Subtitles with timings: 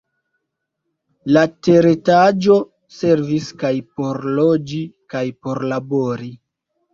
[1.35, 2.55] La teretaĝo
[3.01, 4.81] servis kaj por loĝi
[5.17, 6.33] kaj por labori.